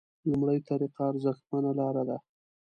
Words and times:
لومړۍ 0.29 0.59
طریقه 0.69 1.01
ارزښتمنه 1.11 1.71
لاره 1.79 2.03
ده. 2.09 2.17